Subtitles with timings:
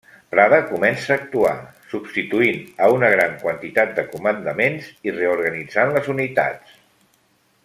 [0.33, 1.51] Prada comença a actuar,
[1.91, 6.79] substituint a una gran quantitat de comandaments i reorganitzant les unitats.